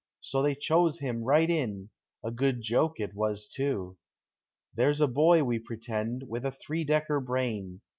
[0.19, 1.91] So they chose him right in,—
[2.25, 3.97] a good joke it was too!
[4.73, 7.81] There's a boy, we pretend, with a three decker brain.